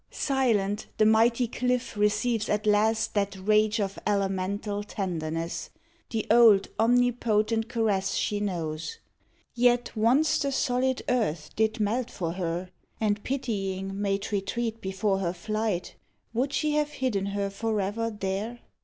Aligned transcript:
Silent, 0.09 0.87
the 0.97 1.05
mighty 1.05 1.47
cliff 1.47 1.95
receives 1.95 2.49
at 2.49 2.65
last 2.65 3.13
That 3.13 3.37
rage 3.37 3.79
of 3.79 3.99
elemental 4.07 4.81
tenderness, 4.83 5.69
The 6.09 6.25
old, 6.31 6.69
omnipotent 6.79 7.69
caress 7.69 8.15
she 8.15 8.39
knows. 8.39 8.97
Yet 9.53 9.95
once 9.95 10.39
the 10.39 10.51
solid 10.51 11.03
earth 11.07 11.51
did 11.55 11.79
melt 11.79 12.09
for 12.09 12.31
her 12.31 12.71
And, 12.99 13.23
pitying, 13.23 14.01
made 14.01 14.31
retreat 14.31 14.81
before 14.81 15.19
her 15.19 15.33
flight; 15.33 15.95
Would 16.33 16.51
she 16.51 16.71
have 16.71 16.93
hidden 16.93 17.27
her 17.27 17.51
forever 17.51 18.09
there? 18.09 18.61